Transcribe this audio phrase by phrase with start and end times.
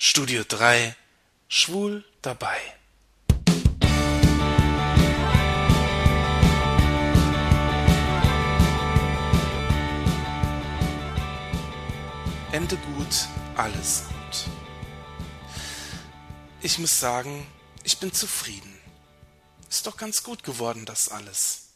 [0.00, 0.94] Studio 3
[1.48, 2.56] Schwul dabei.
[12.52, 13.08] Ende gut,
[13.56, 14.44] alles gut.
[16.60, 17.44] Ich muss sagen,
[17.82, 18.78] ich bin zufrieden.
[19.68, 21.70] Ist doch ganz gut geworden, das alles.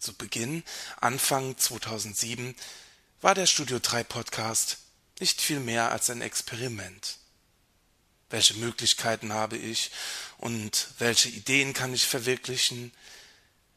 [0.00, 0.64] Zu Beginn,
[1.00, 2.56] Anfang 2007,
[3.20, 4.78] war der Studio 3 Podcast
[5.20, 7.18] nicht viel mehr als ein Experiment.
[8.30, 9.90] Welche Möglichkeiten habe ich
[10.36, 12.92] und welche Ideen kann ich verwirklichen?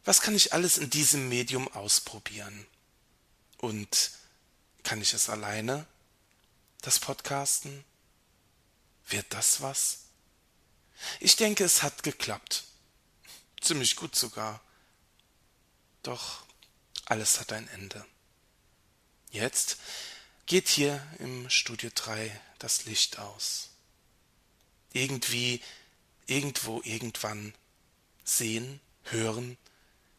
[0.04, 2.66] Was kann ich alles in diesem Medium ausprobieren?
[3.58, 4.12] Und
[4.84, 5.86] kann ich es alleine?
[6.82, 7.84] Das Podcasten?
[9.08, 10.00] Wird das was?
[11.20, 12.64] Ich denke, es hat geklappt.
[13.62, 14.62] Ziemlich gut sogar.
[16.04, 16.44] Doch
[17.06, 18.06] alles hat ein Ende.
[19.30, 19.78] Jetzt
[20.52, 23.70] geht hier im Studio 3 das Licht aus.
[24.92, 25.62] Irgendwie,
[26.26, 27.54] irgendwo, irgendwann
[28.26, 29.58] sehen, hören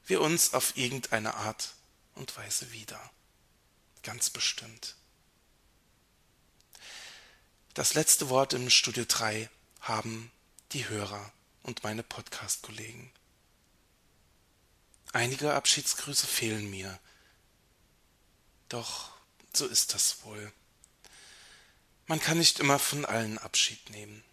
[0.06, 1.74] wir uns auf irgendeine Art
[2.14, 2.98] und Weise wieder.
[4.02, 4.96] Ganz bestimmt.
[7.74, 9.50] Das letzte Wort im Studio 3
[9.82, 10.32] haben
[10.72, 11.30] die Hörer
[11.62, 13.12] und meine Podcast-Kollegen.
[15.12, 16.98] Einige Abschiedsgrüße fehlen mir.
[18.70, 19.11] Doch
[19.56, 20.52] so ist das wohl.
[22.06, 24.24] Man kann nicht immer von allen Abschied nehmen.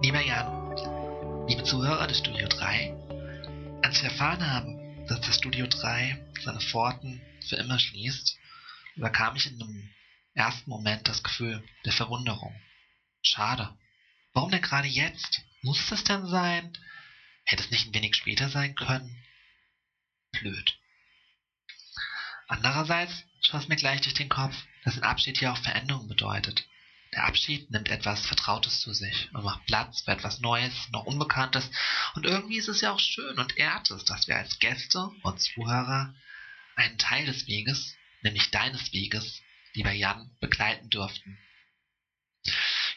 [0.00, 0.57] Lieber Jan,
[1.68, 2.94] Zuhörer des Studio 3,
[3.82, 8.38] als wir erfahren haben, dass das Studio 3 seine Pforten für immer schließt,
[8.96, 9.90] überkam ich in einem
[10.32, 12.58] ersten Moment das Gefühl der Verwunderung.
[13.20, 13.76] Schade.
[14.32, 15.42] Warum denn gerade jetzt?
[15.60, 16.72] Muss das denn sein?
[17.44, 19.22] Hätte es nicht ein wenig später sein können?
[20.32, 20.78] Blöd.
[22.46, 26.66] Andererseits schoss mir gleich durch den Kopf, dass ein Abschied hier auch Veränderung bedeutet.
[27.14, 31.70] Der Abschied nimmt etwas Vertrautes zu sich und macht Platz für etwas Neues, noch Unbekanntes.
[32.14, 35.40] Und irgendwie ist es ja auch schön und ehrt es, dass wir als Gäste und
[35.40, 36.14] Zuhörer
[36.76, 39.40] einen Teil des Weges, nämlich deines Weges,
[39.72, 41.38] lieber Jan, begleiten durften.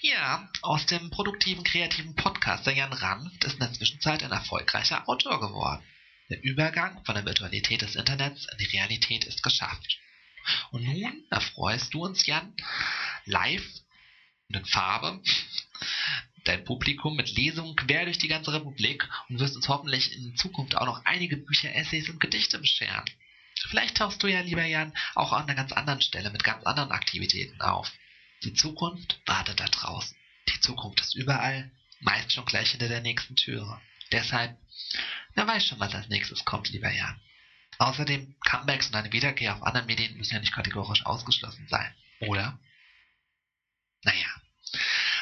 [0.01, 5.39] Ja, aus dem produktiven, kreativen Podcaster Jan Ranft ist in der Zwischenzeit ein erfolgreicher Autor
[5.39, 5.83] geworden.
[6.29, 9.99] Der Übergang von der Virtualität des Internets in die Realität ist geschafft.
[10.71, 12.55] Und nun erfreust du uns, Jan,
[13.25, 13.80] live
[14.55, 15.21] in Farbe
[16.43, 20.75] dein Publikum mit Lesungen quer durch die ganze Republik und wirst uns hoffentlich in Zukunft
[20.75, 23.05] auch noch einige Bücher, Essays und Gedichte bescheren.
[23.69, 26.91] Vielleicht tauchst du ja, lieber Jan, auch an einer ganz anderen Stelle mit ganz anderen
[26.91, 27.91] Aktivitäten auf.
[28.43, 30.17] Die Zukunft wartet da draußen.
[30.49, 33.79] Die Zukunft ist überall, meist schon gleich hinter der nächsten Türe.
[34.11, 34.57] Deshalb,
[35.35, 37.21] wer weiß schon, was als nächstes kommt, lieber Jan.
[37.77, 42.59] Außerdem, Comebacks und eine Wiederkehr auf anderen Medien müssen ja nicht kategorisch ausgeschlossen sein, oder?
[44.03, 44.40] Naja,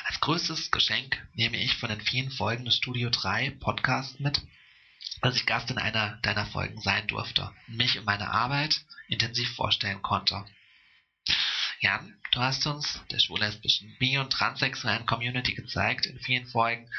[0.09, 4.41] als größtes Geschenk nehme ich von den vielen Folgen des Studio 3 Podcasts mit,
[5.21, 9.53] dass ich Gast in einer deiner Folgen sein durfte und mich und meine Arbeit intensiv
[9.53, 10.43] vorstellen konnte.
[11.79, 16.89] Jan, du hast uns der schwul-lesbischen, bi- und transsexuellen Community gezeigt in vielen Folgen,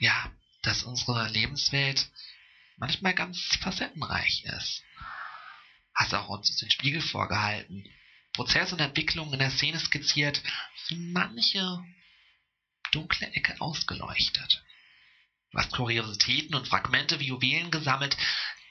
[0.00, 0.32] ja,
[0.62, 2.08] dass unsere Lebenswelt
[2.76, 4.82] manchmal ganz facettenreich ist.
[5.94, 7.88] Hast auch uns den Spiegel vorgehalten,
[8.36, 10.42] Prozess und Entwicklung in der Szene skizziert,
[10.90, 11.80] manche
[12.92, 14.62] dunkle Ecke ausgeleuchtet.
[15.50, 18.14] Du hast Kuriositäten und Fragmente wie Juwelen gesammelt,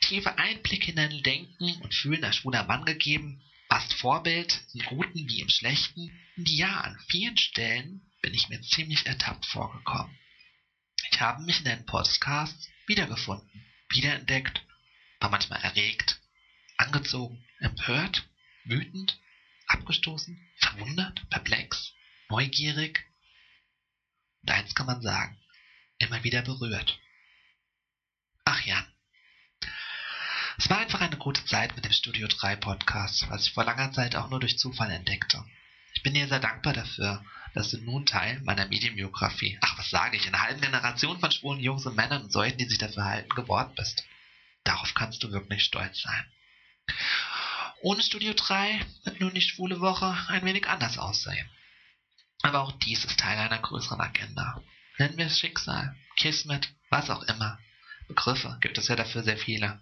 [0.01, 5.27] tiefe Einblicke in dein Denken und Fühlen als schwuler Mann gegeben, warst Vorbild im Guten
[5.27, 6.11] wie im Schlechten.
[6.37, 10.15] Und ja, an vielen Stellen bin ich mir ziemlich ertappt vorgekommen.
[11.11, 14.63] Ich habe mich in deinen Podcasts wiedergefunden, wiederentdeckt,
[15.19, 16.19] war manchmal erregt,
[16.78, 18.28] angezogen, empört,
[18.66, 19.17] wütend,
[19.75, 21.93] abgestoßen, verwundert, perplex,
[22.29, 23.05] neugierig
[24.41, 25.37] und eins kann man sagen,
[25.97, 26.97] immer wieder berührt.
[28.45, 28.87] Ach Jan,
[30.57, 33.91] es war einfach eine gute Zeit mit dem Studio 3 Podcast, was ich vor langer
[33.91, 35.43] Zeit auch nur durch Zufall entdeckte.
[35.93, 37.23] Ich bin dir sehr dankbar dafür,
[37.53, 41.59] dass du nun Teil meiner Medienbiografie, ach was sage ich, einer halben Generation von schwulen
[41.59, 44.05] Jungs und Männern und solchen, die sich dafür halten, geworden bist.
[44.63, 46.25] Darauf kannst du wirklich stolz sein.
[47.85, 51.47] Ohne Studio 3 wird nun die schwule Woche ein wenig anders aussehen.
[52.41, 54.59] Aber auch dies ist Teil einer größeren Agenda.
[54.97, 57.59] Nennen wir es Schicksal, Kismet, was auch immer.
[58.08, 59.79] Begriffe gibt es ja dafür sehr viele.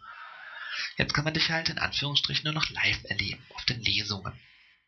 [0.98, 4.38] Jetzt kann man dich halt in Anführungsstrichen nur noch live erleben, auf den Lesungen.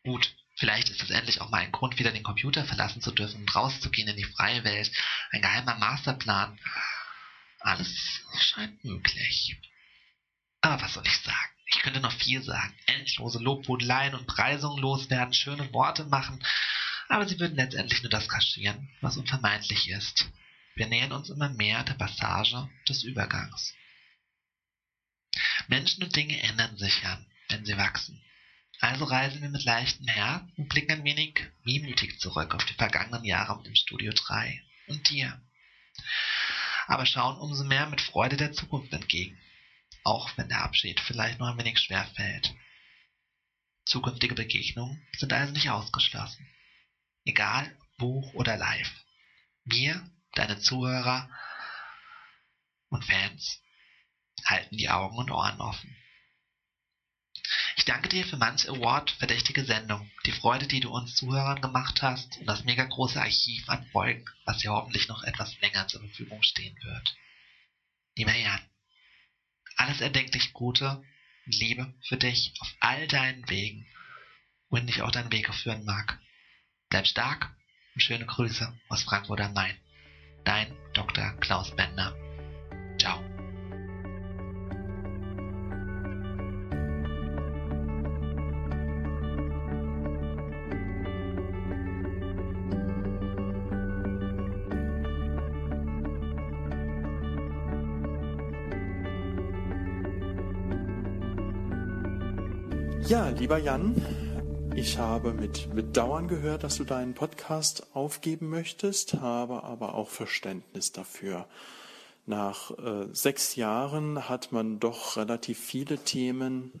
[0.04, 3.40] Gut, vielleicht ist es endlich auch mal ein Grund, wieder den Computer verlassen zu dürfen
[3.40, 4.92] und rauszugehen in die freie Welt.
[5.30, 6.60] Ein geheimer Masterplan.
[7.60, 9.58] Alles scheint möglich.
[10.60, 11.55] Aber was soll ich sagen?
[11.66, 12.74] Ich könnte noch viel sagen.
[12.86, 16.44] Endlose Lobhudeleien und Preisungen loswerden, schöne Worte machen.
[17.08, 20.28] Aber sie würden letztendlich nur das kaschieren, was unvermeidlich ist.
[20.74, 23.74] Wir nähern uns immer mehr der Passage des Übergangs.
[25.68, 27.18] Menschen und Dinge ändern sich ja,
[27.48, 28.22] wenn sie wachsen.
[28.80, 33.24] Also reisen wir mit leichtem Herz und blicken ein wenig wehmütig zurück auf die vergangenen
[33.24, 35.40] Jahre mit dem Studio 3 und dir.
[36.86, 39.38] Aber schauen umso mehr mit Freude der Zukunft entgegen,
[40.06, 42.54] auch wenn der Abschied vielleicht noch ein wenig schwer fällt.
[43.84, 46.48] Zukünftige Begegnungen sind also nicht ausgeschlossen.
[47.24, 48.92] Egal, Buch oder live.
[49.64, 51.28] Wir, deine Zuhörer
[52.88, 53.60] und Fans,
[54.44, 55.96] halten die Augen und Ohren offen.
[57.76, 62.38] Ich danke dir für manch Award-verdächtige Sendung, die Freude, die du uns Zuhörern gemacht hast
[62.38, 66.42] und das mega große Archiv an Folgen, was dir hoffentlich noch etwas länger zur Verfügung
[66.42, 67.16] stehen wird.
[68.16, 68.60] Lieber Jan,
[69.86, 71.02] alles erdenklich Gute
[71.46, 73.86] und Liebe für dich auf all deinen Wegen,
[74.68, 76.18] wohin dich auch dein Weg führen mag.
[76.88, 77.54] Bleib stark
[77.94, 79.78] und schöne Grüße aus Frankfurt am Main.
[80.44, 81.32] Dein Dr.
[81.40, 82.14] Klaus Bender.
[82.98, 83.25] Ciao.
[103.08, 103.94] Ja, lieber Jan,
[104.74, 110.90] ich habe mit Bedauern gehört, dass du deinen Podcast aufgeben möchtest, habe aber auch Verständnis
[110.90, 111.46] dafür.
[112.26, 116.72] Nach äh, sechs Jahren hat man doch relativ viele Themen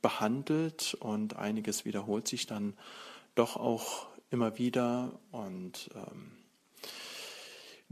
[0.00, 2.72] behandelt und einiges wiederholt sich dann
[3.34, 6.32] doch auch immer wieder und ähm,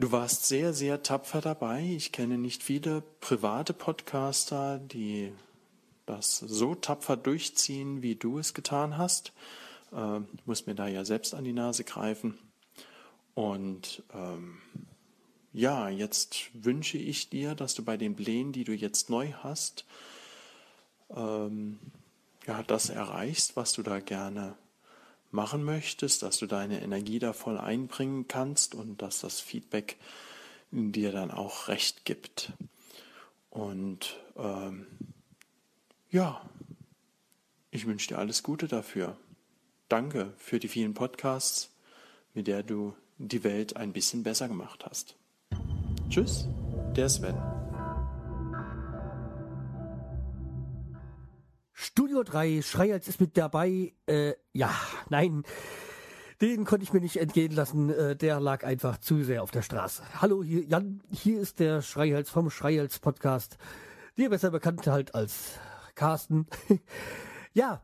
[0.00, 1.82] Du warst sehr, sehr tapfer dabei.
[1.82, 5.32] Ich kenne nicht viele private Podcaster, die
[6.09, 9.33] das so tapfer durchziehen, wie du es getan hast.
[9.93, 12.39] Ähm, ich muss mir da ja selbst an die Nase greifen.
[13.35, 14.59] Und ähm,
[15.53, 19.85] ja, jetzt wünsche ich dir, dass du bei den Plänen, die du jetzt neu hast,
[21.11, 21.79] ähm,
[22.47, 24.57] ja, das erreichst, was du da gerne
[25.31, 29.99] machen möchtest, dass du deine Energie da voll einbringen kannst und dass das Feedback
[30.71, 32.53] dir dann auch recht gibt.
[33.51, 34.87] Und ähm,
[36.11, 36.41] ja,
[37.71, 39.17] ich wünsche dir alles Gute dafür.
[39.89, 41.71] Danke für die vielen Podcasts,
[42.35, 45.17] mit der du die Welt ein bisschen besser gemacht hast.
[46.09, 46.47] Tschüss,
[46.97, 47.37] der Sven.
[51.73, 53.93] Studio 3, Schreihals ist mit dabei.
[54.07, 54.71] Äh, ja,
[55.11, 55.43] nein,
[56.41, 57.91] den konnte ich mir nicht entgehen lassen.
[57.91, 60.03] Äh, der lag einfach zu sehr auf der Straße.
[60.21, 63.59] Hallo, hier, Jan, hier ist der Schreihals vom Schreihals Podcast.
[64.17, 65.59] Dir besser bekannt halt als
[65.99, 66.47] Carsten.
[67.55, 67.83] ja,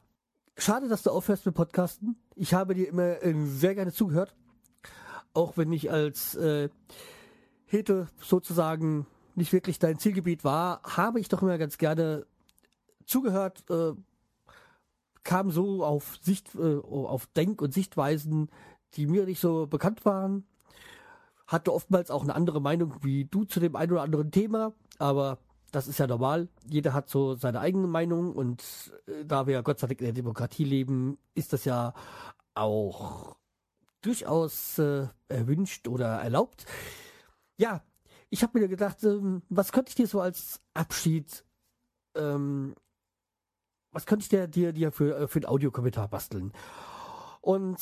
[0.56, 2.16] schade, dass du aufhörst mit Podcasten.
[2.36, 4.36] Ich habe dir immer äh, sehr gerne zugehört.
[5.32, 6.68] Auch wenn ich als äh,
[7.66, 12.24] Hete sozusagen nicht wirklich dein Zielgebiet war, habe ich doch immer ganz gerne
[13.04, 13.94] zugehört, äh,
[15.24, 18.48] kam so auf Sicht, äh, auf Denk- und Sichtweisen,
[18.94, 20.46] die mir nicht so bekannt waren.
[21.48, 25.38] Hatte oftmals auch eine andere Meinung wie du zu dem einen oder anderen Thema, aber
[25.74, 26.48] das ist ja normal.
[26.68, 28.62] Jeder hat so seine eigene Meinung und
[29.06, 31.94] äh, da wir Gott sei Dank in der Demokratie leben, ist das ja
[32.54, 33.36] auch
[34.00, 36.66] durchaus äh, erwünscht oder erlaubt.
[37.56, 37.82] Ja,
[38.30, 41.44] ich habe mir gedacht, ähm, was könnte ich dir so als Abschied,
[42.14, 42.74] ähm,
[43.90, 46.52] was könnte ich dir, dir, dir für, äh, für einen Audiokommentar basteln?
[47.40, 47.78] Und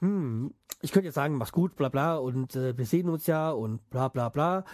[0.00, 3.50] hm, ich könnte jetzt sagen, mach's gut, bla bla, und äh, wir sehen uns ja
[3.50, 4.64] und bla bla bla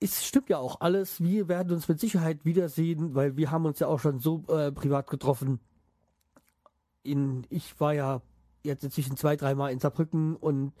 [0.00, 1.20] es stimmt ja auch alles.
[1.22, 4.70] Wir werden uns mit Sicherheit wiedersehen, weil wir haben uns ja auch schon so äh,
[4.70, 5.60] privat getroffen.
[7.02, 8.22] In, ich war ja
[8.62, 10.72] jetzt inzwischen zwei, dreimal in Saarbrücken und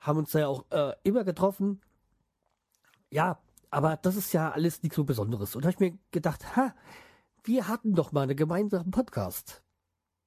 [0.00, 1.80] haben uns da ja auch äh, immer getroffen.
[3.10, 3.38] Ja,
[3.70, 5.56] aber das ist ja alles nichts so Besonderes.
[5.56, 6.74] Und da habe ich mir gedacht, ha,
[7.44, 9.62] wir hatten doch mal einen gemeinsamen Podcast.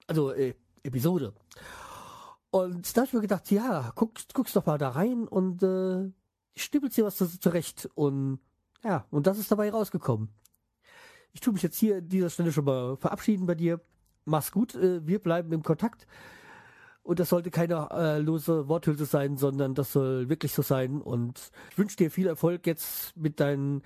[0.08, 1.34] Also äh, Episode.
[2.50, 6.12] Und da habe ich mir gedacht, ja, guck, guckst doch mal da rein und äh,
[6.64, 8.40] stippelt sie was zurecht und
[8.84, 10.30] ja, und das ist dabei rausgekommen.
[11.34, 13.82] Ich tue mich jetzt hier an dieser Stelle schon mal verabschieden bei dir.
[14.26, 16.08] Mach's gut, äh, wir bleiben im Kontakt.
[17.04, 21.02] Und das sollte keine äh, lose Worthülse sein, sondern das soll wirklich so sein.
[21.02, 23.82] Und ich wünsche dir viel Erfolg jetzt mit deinen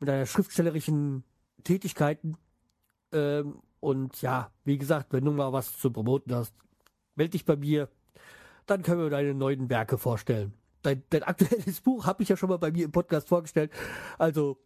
[0.00, 1.24] mit deiner schriftstellerischen
[1.64, 2.36] Tätigkeiten.
[3.12, 6.54] Ähm, und ja, wie gesagt, wenn du mal was zu promoten hast,
[7.14, 7.88] melde dich bei mir.
[8.66, 10.52] Dann können wir deine neuen Werke vorstellen.
[10.88, 13.70] Dein, dein aktuelles Buch habe ich ja schon mal bei mir im Podcast vorgestellt.
[14.16, 14.58] Also,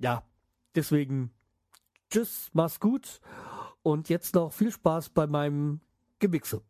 [0.00, 0.24] ja,
[0.74, 1.32] deswegen
[2.10, 3.20] tschüss, mach's gut.
[3.84, 5.80] Und jetzt noch viel Spaß bei meinem
[6.18, 6.60] Gemixe.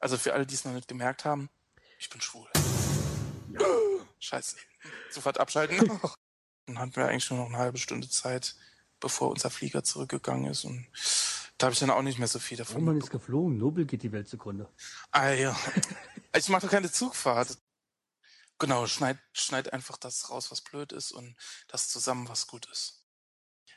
[0.00, 1.50] Also für alle, die es noch nicht gemerkt haben,
[2.00, 2.48] ich bin schwul.
[3.52, 3.60] Ja.
[4.18, 4.56] Scheiße.
[5.12, 5.78] Sofort abschalten.
[6.66, 8.56] Dann hatten wir eigentlich nur noch eine halbe Stunde Zeit,
[8.98, 10.64] bevor unser Flieger zurückgegangen ist.
[10.64, 10.88] Und
[11.58, 12.82] da habe ich dann auch nicht mehr so viel davon.
[12.82, 14.68] man ist geflogen, Nobel geht die Welt zugrunde.
[15.12, 15.56] Ah ja.
[16.36, 17.56] Ich mache doch keine Zugfahrt.
[18.62, 21.34] Genau, schneid, schneid einfach das raus, was blöd ist und
[21.66, 23.02] das zusammen, was gut ist.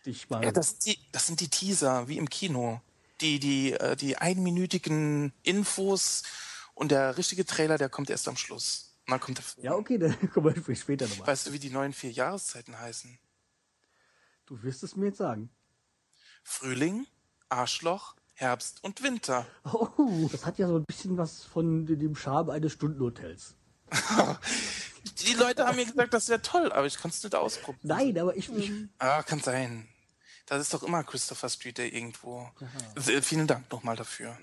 [0.04, 0.44] Ich mal.
[0.44, 2.82] Ja, das, die, das sind die Teaser, wie im Kino.
[3.20, 6.22] Die, die, äh, die einminütigen Infos
[6.76, 8.96] und der richtige Trailer, der kommt erst am Schluss.
[9.08, 9.64] Und dann kommt der.
[9.64, 11.30] Ja, okay, dann kommen wir später nochmal.
[11.30, 13.18] Weißt du, wie die neuen vier Jahreszeiten heißen?
[14.46, 15.50] Du wirst es mir jetzt sagen.
[16.44, 17.08] Frühling,
[17.50, 19.48] Arschloch, Herbst und Winter.
[19.64, 23.56] Oh, das hat ja so ein bisschen was von dem Charme eines Stundenhotels.
[25.06, 27.80] die Leute haben mir gesagt, das wäre toll, aber ich kann es nicht ausprobieren.
[27.84, 28.72] Nein, aber ich, ich.
[29.00, 29.88] Ah, kann sein.
[30.46, 32.50] Das ist doch immer Christopher Street, der irgendwo.
[32.96, 34.38] Äh, vielen Dank nochmal dafür.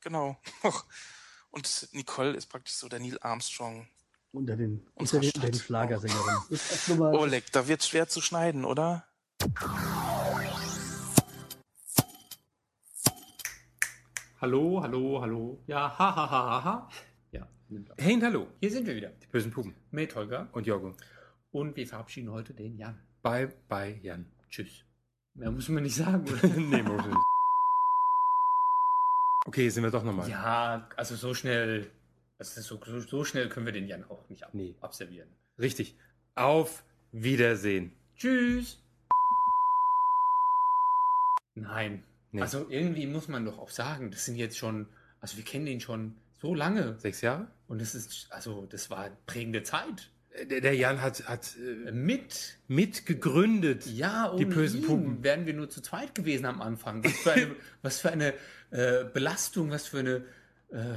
[0.00, 0.36] Genau.
[1.50, 3.88] Und Nicole ist praktisch so der Neil Armstrong.
[4.30, 5.54] Unter den, unter den, den.
[5.54, 6.42] Schlagersängerinnen.
[6.98, 9.06] Mal- Oleg, da wird's schwer zu schneiden, oder?
[14.40, 15.58] Hallo, hallo, hallo.
[15.66, 16.88] Ja, ha, ha, ha, ha, ha.
[17.32, 17.57] Ja, nimmt auf.
[17.98, 19.10] Hey und hallo, hier sind wir wieder.
[19.10, 19.74] Die bösen Pupen.
[19.90, 20.94] Mit Holger und Jorgo.
[21.50, 22.98] Und wir verabschieden heute den Jan.
[23.22, 24.24] Bye, bye, Jan.
[24.48, 24.84] Tschüss.
[25.34, 26.48] Mehr muss man nicht sagen, oder?
[26.56, 27.18] nee, muss ich nicht.
[29.44, 30.30] Okay, sind wir doch nochmal.
[30.30, 31.90] Ja, also so schnell,
[32.38, 34.74] also so, so, so schnell können wir den Jan auch nicht ab, Nee.
[34.80, 35.28] abservieren.
[35.58, 35.94] Richtig.
[36.36, 37.92] Auf Wiedersehen.
[38.16, 38.82] Tschüss.
[41.54, 42.02] Nein.
[42.32, 42.40] Nee.
[42.40, 44.88] Also irgendwie muss man doch auch sagen, das sind jetzt schon,
[45.20, 46.98] also wir kennen ihn schon so lange.
[46.98, 47.48] Sechs Jahre?
[47.68, 50.10] Und das ist, also das war prägende Zeit.
[50.30, 53.86] Äh, Der, der Jan hat, hat äh, Mit mitgegründet.
[53.86, 57.04] Ja, Die ohne bösen ihn wären wir nur zu zweit gewesen am Anfang.
[57.04, 58.34] Was für eine, was für eine
[58.70, 60.24] äh, Belastung, was für eine
[60.70, 60.96] äh,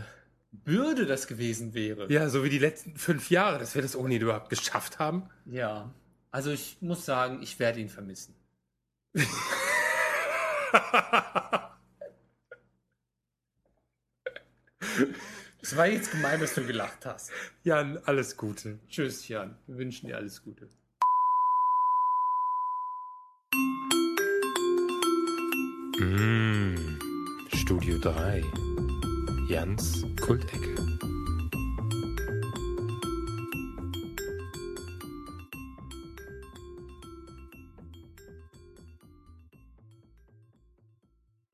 [0.51, 2.11] Bürde das gewesen wäre.
[2.11, 5.29] Ja, so wie die letzten fünf Jahre, dass wir das ohne ihn überhaupt geschafft haben.
[5.45, 5.93] Ja.
[6.31, 8.33] Also ich muss sagen, ich werde ihn vermissen.
[15.63, 17.31] Es war jetzt gemein, dass du gelacht hast.
[17.63, 18.79] Jan, alles Gute.
[18.89, 19.55] Tschüss, Jan.
[19.67, 20.67] Wir wünschen dir alles Gute.
[25.99, 26.99] Mmh,
[27.53, 28.43] Studio 3.
[29.49, 30.75] Jans Kultecke.